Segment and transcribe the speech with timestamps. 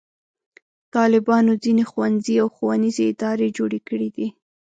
[0.95, 4.27] طالبانو ځینې ښوونځي او ښوونیزې ادارې جوړې کړې دي.